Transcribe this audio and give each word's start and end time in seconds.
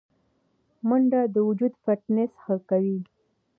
منډه 0.87 1.21
د 1.33 1.35
وجود 1.47 1.73
فټنس 1.83 2.31
ښه 2.43 2.55
کوي 2.69 2.99